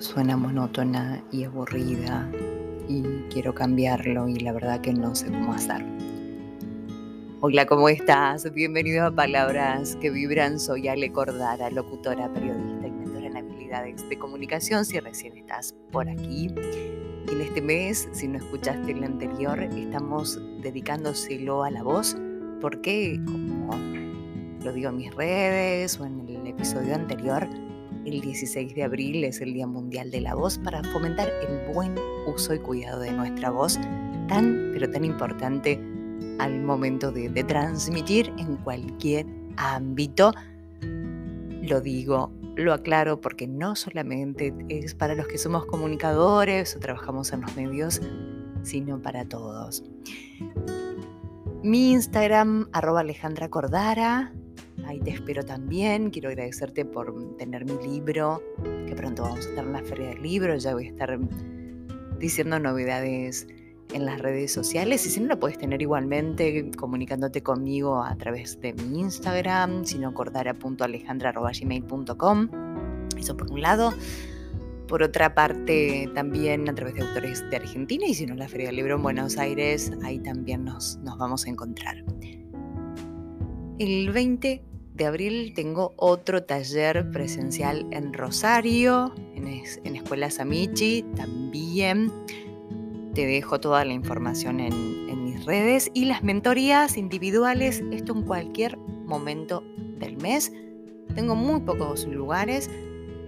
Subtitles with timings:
[0.00, 2.30] suena monótona y aburrida
[2.88, 5.84] y quiero cambiarlo y la verdad que no sé cómo hacer.
[7.40, 8.52] Hola, ¿cómo estás?
[8.52, 10.58] Bienvenido a Palabras que Vibran.
[10.58, 14.84] Soy Ale Cordara, locutora, periodista y mentora en habilidades de comunicación.
[14.84, 16.52] Si recién estás por aquí,
[17.30, 22.16] en este mes, si no escuchaste el anterior, estamos dedicándoselo a la voz
[22.60, 23.70] porque, como
[24.64, 27.46] lo digo en mis redes o en el episodio anterior,
[28.08, 31.94] el 16 de abril es el Día Mundial de la Voz para fomentar el buen
[32.26, 33.78] uso y cuidado de nuestra voz,
[34.28, 35.78] tan pero tan importante
[36.38, 39.26] al momento de, transmitir en cualquier
[39.56, 40.32] ámbito.
[40.80, 47.32] Lo digo, lo aclaro porque no solamente es para los que somos comunicadores o trabajamos
[47.32, 48.00] en los medios,
[48.62, 49.84] sino para todos.
[51.62, 54.32] Mi Instagram, arroba Alejandra Cordara,
[54.88, 56.08] Ahí te espero también.
[56.08, 58.42] Quiero agradecerte por tener mi libro,
[58.86, 60.56] que pronto vamos a estar en la feria del libro.
[60.56, 61.18] Ya voy a estar
[62.18, 63.46] diciendo novedades
[63.92, 65.04] en las redes sociales.
[65.04, 70.14] Y si no, lo puedes tener igualmente comunicándote conmigo a través de mi Instagram, sino
[70.14, 72.48] cordara.alejandra.gmail.com.
[73.18, 73.92] Eso por un lado.
[74.86, 78.68] Por otra parte, también a través de autores de Argentina y si no, la Feria
[78.68, 82.02] del Libro en Buenos Aires, ahí también nos, nos vamos a encontrar.
[83.78, 84.67] El 20
[84.98, 92.12] de abril tengo otro taller presencial en Rosario, en, en Escuela Samichi también.
[93.14, 94.72] Te dejo toda la información en,
[95.08, 99.62] en mis redes y las mentorías individuales, esto en cualquier momento
[99.98, 100.52] del mes.
[101.14, 102.68] Tengo muy pocos lugares,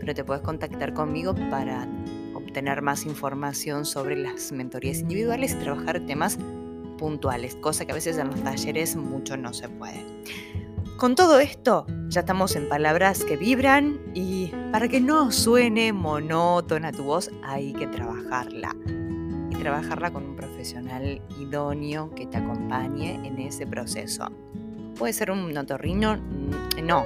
[0.00, 1.88] pero te puedes contactar conmigo para
[2.34, 6.36] obtener más información sobre las mentorías individuales y trabajar temas
[6.98, 10.04] puntuales, cosa que a veces en los talleres mucho no se puede.
[11.00, 16.92] Con todo esto, ya estamos en palabras que vibran y para que no suene monótona
[16.92, 18.76] tu voz, hay que trabajarla.
[19.48, 24.30] Y trabajarla con un profesional idóneo que te acompañe en ese proceso.
[24.98, 26.18] ¿Puede ser un otorrino?
[26.18, 27.04] Mm, no.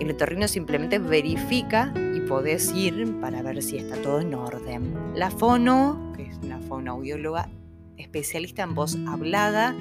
[0.00, 5.14] El otorrino simplemente verifica y podés ir para ver si está todo en orden.
[5.14, 7.48] La fono, que es una fonoaudióloga
[7.96, 9.76] especialista en voz hablada,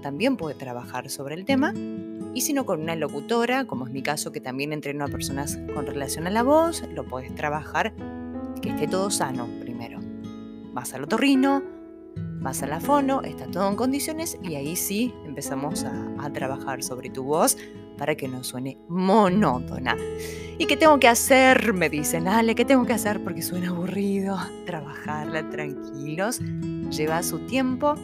[0.00, 1.74] también puede trabajar sobre el tema
[2.34, 5.58] y si no con una locutora, como es mi caso que también entreno a personas
[5.72, 7.94] con relación a la voz, lo puedes trabajar
[8.60, 10.00] que esté todo sano primero.
[10.72, 11.62] Vas al otorrino,
[12.40, 16.82] vas a la fono, está todo en condiciones y ahí sí empezamos a, a trabajar
[16.82, 17.56] sobre tu voz
[17.96, 19.96] para que no suene monótona.
[20.58, 21.72] ¿Y qué tengo que hacer?
[21.72, 23.22] Me dicen, Ale, ¿qué tengo que hacer?
[23.22, 24.36] Porque suena aburrido.
[24.66, 26.40] Trabajarla tranquilos,
[26.90, 27.94] lleva su tiempo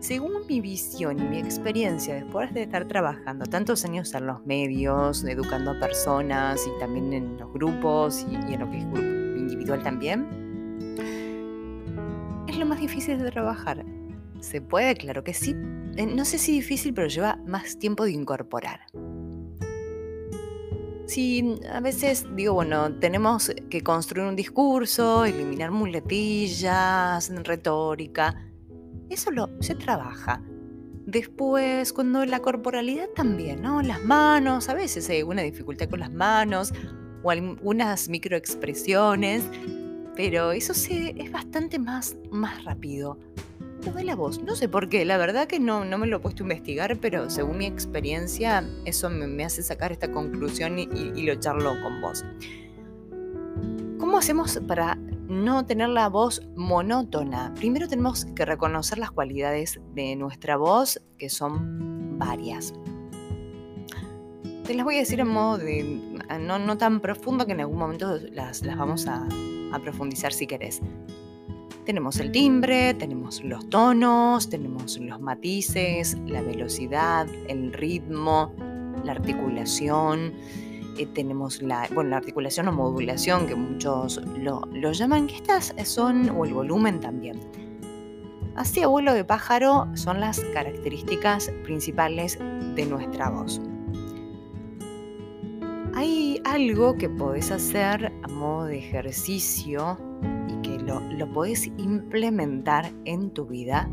[0.00, 5.24] según mi visión y mi experiencia, después de estar trabajando tantos años en los medios,
[5.24, 10.26] educando a personas y también en los grupos y, en lo que es individual también,
[12.46, 13.84] es lo más difícil de trabajar.
[14.40, 14.94] ¿Se puede?
[14.94, 15.56] Claro que sí.
[15.96, 18.80] Eh, no sé si difícil, pero lleva más tiempo de incorporar.
[21.06, 28.47] Sí, a veces digo, bueno, tenemos que construir un discurso, eliminar muletillas, retórica,
[29.10, 29.30] eso
[29.60, 30.42] se trabaja.
[31.06, 33.80] Después, cuando la corporalidad también, ¿no?
[33.80, 36.74] Las manos, a veces hay alguna dificultad con las manos
[37.22, 39.42] o algunas microexpresiones,
[40.14, 43.18] pero eso se, es bastante más, más rápido.
[43.86, 46.18] Lo de la voz, no sé por qué, la verdad que no, no me lo
[46.18, 50.88] he puesto a investigar, pero según mi experiencia, eso me, hace sacar esta conclusión y,
[50.92, 52.24] y lo charlo con vos.
[53.98, 57.52] ¿Cómo hacemos para no tener la voz monótona.
[57.54, 62.72] Primero tenemos que reconocer las cualidades de nuestra voz, que son varias.
[64.64, 66.00] Te las voy a decir en modo de,
[66.40, 69.26] no, tan profundo que en algún momento las, las vamos a,
[69.72, 70.80] a profundizar si querés.
[71.84, 78.52] Tenemos el timbre, tenemos los tonos, tenemos los matices, la velocidad, el ritmo,
[79.04, 80.34] la articulación,
[80.98, 84.62] eh, tenemos la, bueno, la articulación o modulación, que muchos lo,
[84.92, 87.40] llaman, que estas son, o el volumen también.
[88.56, 92.38] Así, abuelo de pájaro son las características principales
[92.74, 93.60] de nuestra voz.
[95.94, 99.96] Hay algo que podés hacer a modo de ejercicio
[100.48, 103.88] y que lo, lo podés implementar en tu vida.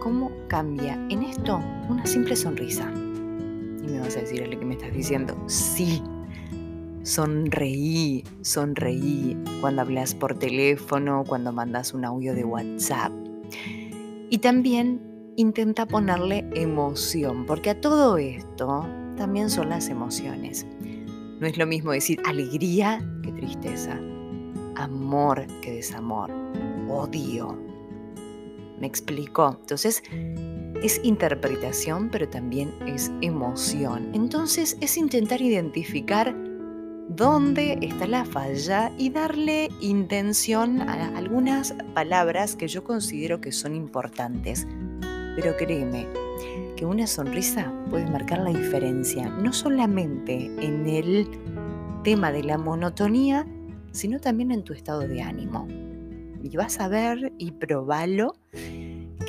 [0.00, 2.92] ¿Cómo cambia en esto una simple sonrisa?
[3.88, 6.02] Me vas a decir, lo que me estás diciendo, sí,
[7.02, 13.12] sonreí, sonreí cuando hablas por teléfono, cuando mandas un audio de WhatsApp.
[14.30, 15.00] Y también
[15.36, 18.86] intenta ponerle emoción, porque a todo esto
[19.16, 20.66] también son las emociones.
[21.40, 23.98] No es lo mismo decir alegría que tristeza,
[24.74, 26.30] amor que desamor,
[26.88, 27.56] odio.
[28.80, 29.56] ¿Me explico?
[29.60, 30.02] Entonces,
[30.82, 34.10] es interpretación, pero también es emoción.
[34.14, 36.34] Entonces, es intentar identificar
[37.08, 43.74] dónde está la falla y darle intención a algunas palabras que yo considero que son
[43.74, 44.66] importantes.
[45.34, 46.06] Pero créeme,
[46.76, 51.28] que una sonrisa puede marcar la diferencia, no solamente en el
[52.04, 53.46] tema de la monotonía,
[53.90, 55.66] sino también en tu estado de ánimo.
[56.40, 58.36] Y vas a ver y probalo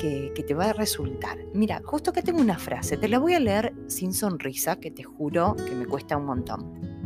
[0.00, 1.38] que, te va a resultar.
[1.52, 5.02] Mira, justo que tengo una frase, te la voy a leer sin sonrisa, que te
[5.02, 7.00] juro que me cuesta un montón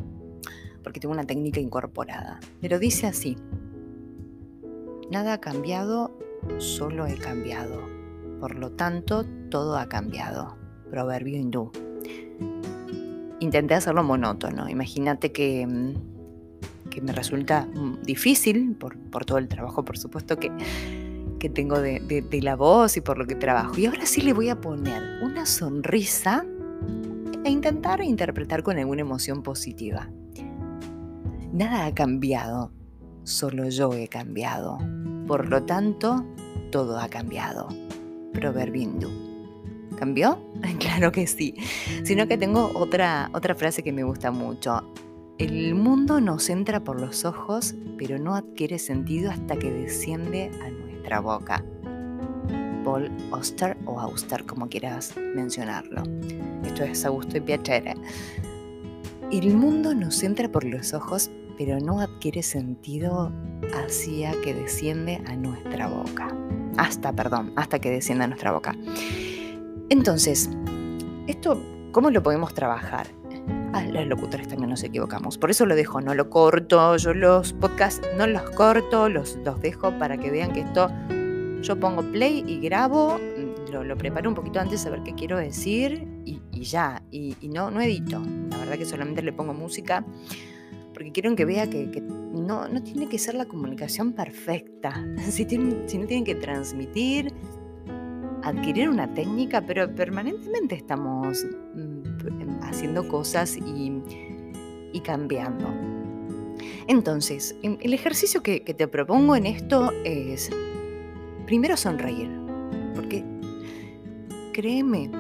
[0.85, 2.39] porque tengo una técnica incorporada.
[2.61, 3.37] Pero dice así,
[5.11, 6.17] nada ha cambiado,
[6.59, 7.81] solo he cambiado.
[8.39, 10.57] Por lo tanto, todo ha cambiado.
[10.91, 11.73] Proverbio hindú.
[13.41, 14.69] Intenté hacerlo monótono.
[14.69, 20.53] Imagínate que, mm, que me resulta mm, difícil, por, todo el trabajo, por supuesto, que,
[21.45, 23.77] que tengo de, la voz y por lo que trabajo.
[23.77, 26.43] Y ahora sí le voy a poner una sonrisa
[27.45, 30.09] e intentar interpretar con alguna emoción positiva.
[31.53, 32.73] Nada ha cambiado,
[33.25, 34.79] solo yo he cambiado.
[35.27, 36.25] Por lo tanto,
[36.73, 37.69] todo ha cambiado.
[38.33, 39.11] Proverbio hindú.
[39.99, 40.43] ¿Cambió?
[40.79, 41.57] Claro que sí.
[42.05, 44.95] Sino que tengo otra, otra frase que me gusta mucho.
[45.39, 50.71] El mundo nos entra por los ojos, pero no adquiere sentido hasta que desciende a
[50.71, 51.65] nuestra boca.
[52.85, 56.05] Paul Auster o Auster, como quieras mencionarlo.
[56.65, 57.95] Esto es Augusto y Piacere.
[59.33, 63.33] El mundo nos entra por los ojos, pero no adquiere sentido
[63.75, 66.29] hacia que desciende a nuestra boca.
[66.77, 68.77] Hasta, perdón, hasta que descienda a nuestra boca.
[69.89, 70.49] Entonces,
[71.27, 71.61] esto,
[71.91, 73.09] ¿cómo lo podemos trabajar?
[73.75, 75.37] Ah, los locutores también nos equivocamos.
[75.37, 76.97] Por eso lo dejo, no lo corto.
[76.97, 80.91] Yo los podcasts no los corto, los, los dejo para que vean que esto
[81.61, 83.19] yo pongo play y grabo,
[83.73, 87.03] lo, lo preparo un poquito antes a ver qué quiero decir y, ya.
[87.11, 88.23] Y, no, no edito.
[88.51, 90.05] La verdad que solamente le pongo música
[90.93, 95.89] porque quiero que vea que, no, no, tiene que ser la comunicación perfecta, si, tienen,
[95.89, 97.35] si no tienen que transmitir,
[98.45, 101.45] adquirir una técnica, pero permanentemente estamos
[101.75, 102.04] mm,
[102.63, 104.03] haciendo cosas y,
[104.93, 105.69] y cambiando.
[106.87, 110.51] Entonces, el ejercicio que, te propongo en esto es,
[111.47, 112.31] primero sonreír,
[112.95, 113.25] porque
[114.53, 115.11] créeme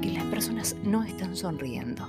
[0.00, 2.08] que las personas no están sonriendo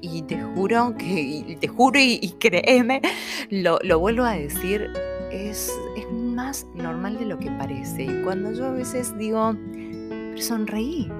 [0.00, 3.00] y te juro que, te juro y, créeme,
[3.50, 4.90] lo, vuelvo a decir,
[5.30, 8.04] es, es más normal de lo que parece.
[8.04, 11.10] Y cuando yo a veces digo, pero sonreí,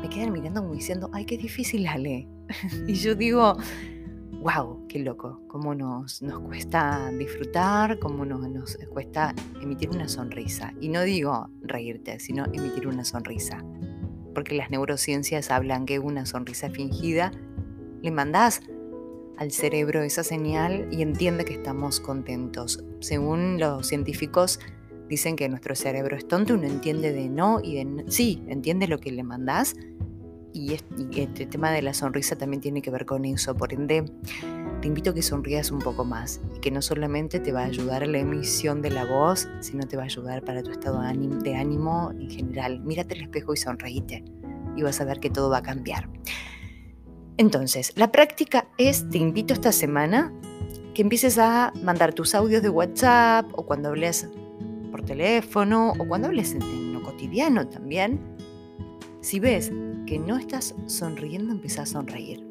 [0.00, 2.28] me quedan mirando como diciendo, ay, qué difícil, Ale.
[2.86, 3.56] y yo digo,
[4.42, 10.72] wow, qué loco, cómo nos, nos cuesta disfrutar, cómo nos, nos cuesta emitir una sonrisa.
[10.80, 13.62] Y no digo reírte, sino emitir una sonrisa.
[14.34, 17.32] Porque las neurociencias hablan que una sonrisa fingida
[18.02, 18.62] le mandás
[19.36, 22.84] al cerebro esa señal y entiende que estamos contentos.
[23.00, 24.60] Según los científicos,
[25.10, 28.98] dicen que nuestro cerebro es tonto, uno entiende de no y de sí, entiende lo
[28.98, 29.74] que le mandás.
[30.52, 33.56] Y este, tema de la sonrisa también tiene que ver con eso.
[33.56, 34.04] Por ende,
[34.80, 37.66] te invito a que sonrías un poco más y que no solamente te va a
[37.66, 41.00] ayudar a la emisión de la voz, sino te va a ayudar para tu estado
[41.00, 42.80] de ánimo en general.
[42.80, 44.24] Mírate al espejo y sonreíte
[44.76, 46.08] y vas a ver que todo va a cambiar.
[47.36, 50.32] Entonces, la práctica es, te invito esta semana
[50.94, 54.28] que empieces a mandar tus audios de WhatsApp o cuando hables
[55.10, 58.20] teléfono o cuando hables en, lo cotidiano también.
[59.20, 59.72] Si ves
[60.06, 62.46] que no estás sonriendo, empieza a sonreír.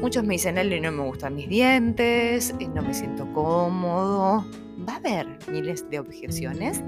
[0.00, 4.46] Muchos me dicen, Ale, no me gustan mis dientes, eh, no me siento cómodo.
[4.88, 6.82] Va a haber miles de objeciones.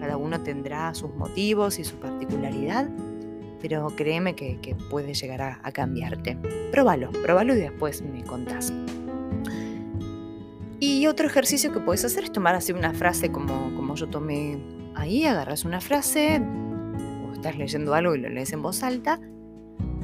[0.00, 2.88] Cada uno tendrá sus motivos y su particularidad
[3.60, 6.36] pero créeme que, puede llegar a, cambiarte.
[6.70, 8.72] Próbalo, próbalo y después me contás.
[10.78, 14.58] Y otro ejercicio que puedes hacer es tomar así una frase como, como yo tomé
[14.94, 19.20] ahí, agarras una frase, o estás leyendo algo y lo lees en voz alta,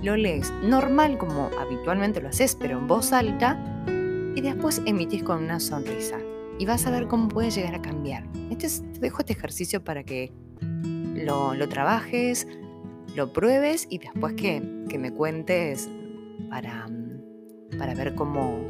[0.03, 3.59] lo lees normal como habitualmente lo haces, pero en voz alta,
[4.35, 6.19] y después emitís con una sonrisa.
[6.59, 8.27] Y vas a ver cómo puede llegar a cambiar.
[8.51, 10.33] Este te dejo este ejercicio para que
[11.15, 12.47] lo, lo trabajes,
[13.15, 15.89] lo pruebes y después que, me cuentes
[16.51, 16.87] para,
[17.79, 18.61] para ver cómo,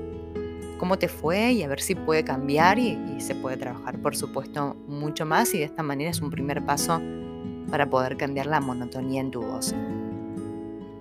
[0.82, 4.74] cómo te fue y a ver si puede cambiar y, se puede trabajar, por supuesto,
[4.88, 7.00] mucho más y de esta manera es un primer paso
[7.70, 9.76] para poder cambiar la monotonía en tu voz.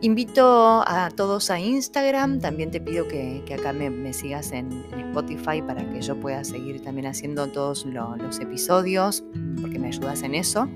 [0.02, 5.90] Invito a todos a Instagram, también te pido que, acá me, sigas en, Spotify para
[5.90, 9.24] que yo pueda seguir también haciendo todos los episodios,
[9.64, 10.70] porque me ayudas en eso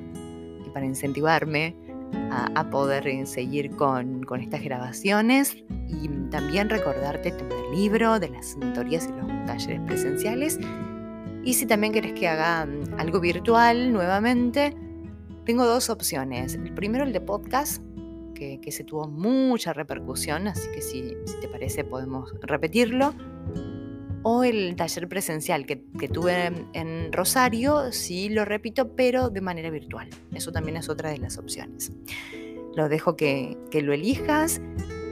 [0.65, 1.75] y para incentivarme
[2.31, 5.55] a, poder eh, seguir con, estas grabaciones
[5.87, 10.59] y también recordarte el libro, de las mentorías y los talleres presenciales.
[11.43, 14.75] Y si también querés que haga mm, algo virtual nuevamente,
[15.45, 16.55] tengo dos opciones.
[16.55, 17.81] El primero, el de podcast,
[18.33, 23.13] que, se tuvo mucha repercusión, así que si, te parece podemos repetirlo.
[24.27, 25.75] O el taller presencial que,
[26.07, 30.09] tuve en Rosario, sí lo repito, pero de manera virtual.
[30.33, 31.91] Eso también es otra de las opciones.
[32.75, 34.61] Lo dejo que, lo elijas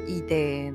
[0.07, 0.73] y te,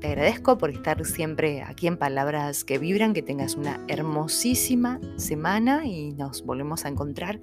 [0.00, 5.86] te agradezco por estar siempre aquí en Palabras que Vibran, que tengas una hermosísima semana
[5.86, 7.40] y nos volvemos a encontrar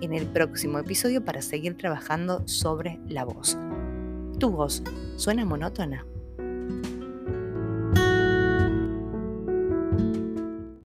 [0.00, 3.58] en el próximo episodio para seguir trabajando sobre la voz.
[4.38, 4.84] ¿Tu voz
[5.16, 6.06] suena monótona?